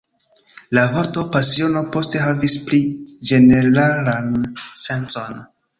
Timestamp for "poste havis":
1.97-2.57